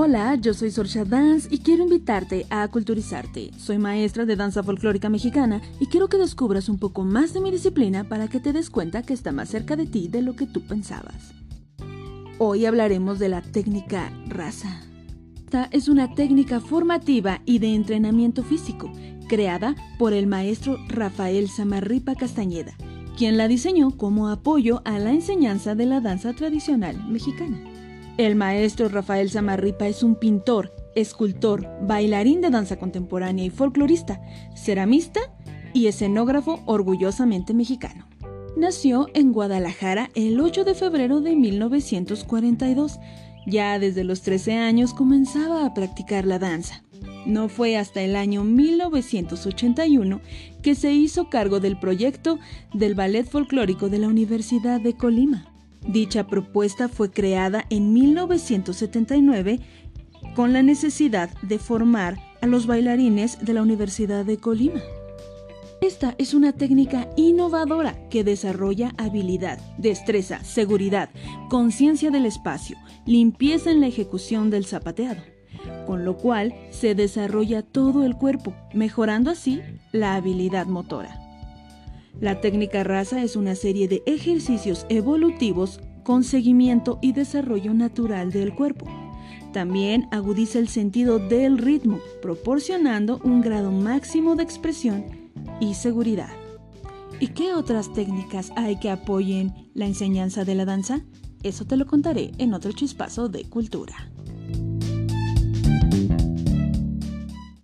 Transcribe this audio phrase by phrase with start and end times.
[0.00, 3.50] Hola, yo soy Sorcha Dance y quiero invitarte a culturizarte.
[3.58, 7.50] Soy maestra de danza folclórica mexicana y quiero que descubras un poco más de mi
[7.50, 10.46] disciplina para que te des cuenta que está más cerca de ti de lo que
[10.46, 11.34] tú pensabas.
[12.38, 14.82] Hoy hablaremos de la técnica raza.
[15.34, 18.92] Esta es una técnica formativa y de entrenamiento físico,
[19.28, 22.76] creada por el maestro Rafael Samarripa Castañeda,
[23.16, 27.58] quien la diseñó como apoyo a la enseñanza de la danza tradicional mexicana.
[28.18, 34.20] El maestro Rafael Samarripa es un pintor, escultor, bailarín de danza contemporánea y folclorista,
[34.56, 35.20] ceramista
[35.72, 38.08] y escenógrafo orgullosamente mexicano.
[38.56, 42.98] Nació en Guadalajara el 8 de febrero de 1942.
[43.46, 46.82] Ya desde los 13 años comenzaba a practicar la danza.
[47.24, 50.20] No fue hasta el año 1981
[50.60, 52.40] que se hizo cargo del proyecto
[52.74, 55.52] del Ballet Folclórico de la Universidad de Colima.
[55.86, 59.60] Dicha propuesta fue creada en 1979
[60.34, 64.80] con la necesidad de formar a los bailarines de la Universidad de Colima.
[65.80, 71.08] Esta es una técnica innovadora que desarrolla habilidad, destreza, seguridad,
[71.48, 75.22] conciencia del espacio, limpieza en la ejecución del zapateado,
[75.86, 81.27] con lo cual se desarrolla todo el cuerpo, mejorando así la habilidad motora.
[82.20, 88.54] La técnica raza es una serie de ejercicios evolutivos con seguimiento y desarrollo natural del
[88.54, 88.86] cuerpo.
[89.52, 95.04] También agudiza el sentido del ritmo, proporcionando un grado máximo de expresión
[95.60, 96.30] y seguridad.
[97.20, 101.04] ¿Y qué otras técnicas hay que apoyen la enseñanza de la danza?
[101.42, 104.10] Eso te lo contaré en otro chispazo de cultura.